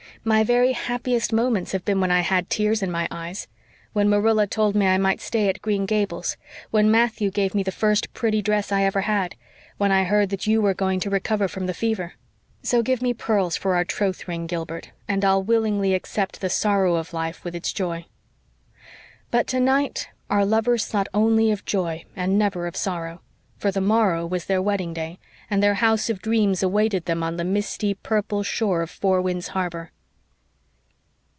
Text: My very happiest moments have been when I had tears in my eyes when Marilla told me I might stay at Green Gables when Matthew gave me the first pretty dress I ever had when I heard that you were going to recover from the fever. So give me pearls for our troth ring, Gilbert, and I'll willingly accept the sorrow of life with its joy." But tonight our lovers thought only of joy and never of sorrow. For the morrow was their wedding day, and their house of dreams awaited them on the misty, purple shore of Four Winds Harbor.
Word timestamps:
My 0.23 0.43
very 0.43 0.73
happiest 0.73 1.33
moments 1.33 1.71
have 1.71 1.83
been 1.83 1.99
when 1.99 2.11
I 2.11 2.19
had 2.19 2.47
tears 2.47 2.83
in 2.83 2.91
my 2.91 3.07
eyes 3.09 3.47
when 3.91 4.07
Marilla 4.07 4.45
told 4.45 4.75
me 4.75 4.85
I 4.85 4.99
might 4.99 5.19
stay 5.19 5.49
at 5.49 5.63
Green 5.63 5.87
Gables 5.87 6.37
when 6.69 6.91
Matthew 6.91 7.31
gave 7.31 7.55
me 7.55 7.63
the 7.63 7.71
first 7.71 8.13
pretty 8.13 8.39
dress 8.39 8.71
I 8.71 8.83
ever 8.83 9.01
had 9.01 9.33
when 9.79 9.91
I 9.91 10.03
heard 10.03 10.29
that 10.29 10.45
you 10.45 10.61
were 10.61 10.75
going 10.75 10.99
to 10.99 11.09
recover 11.09 11.47
from 11.47 11.65
the 11.65 11.73
fever. 11.73 12.13
So 12.61 12.83
give 12.83 13.01
me 13.01 13.15
pearls 13.15 13.57
for 13.57 13.73
our 13.73 13.83
troth 13.83 14.27
ring, 14.27 14.45
Gilbert, 14.45 14.91
and 15.07 15.25
I'll 15.25 15.41
willingly 15.41 15.95
accept 15.95 16.39
the 16.39 16.51
sorrow 16.51 16.97
of 16.97 17.13
life 17.13 17.43
with 17.43 17.55
its 17.55 17.73
joy." 17.73 18.05
But 19.31 19.47
tonight 19.47 20.07
our 20.29 20.45
lovers 20.45 20.85
thought 20.85 21.09
only 21.15 21.49
of 21.49 21.65
joy 21.65 22.05
and 22.15 22.37
never 22.37 22.67
of 22.67 22.75
sorrow. 22.75 23.21
For 23.57 23.71
the 23.71 23.81
morrow 23.81 24.27
was 24.27 24.45
their 24.45 24.61
wedding 24.61 24.93
day, 24.93 25.17
and 25.49 25.63
their 25.63 25.75
house 25.75 26.11
of 26.11 26.21
dreams 26.21 26.61
awaited 26.61 27.05
them 27.05 27.23
on 27.23 27.37
the 27.37 27.43
misty, 27.43 27.95
purple 27.95 28.43
shore 28.43 28.83
of 28.83 28.91
Four 28.91 29.19
Winds 29.19 29.47
Harbor. 29.49 29.89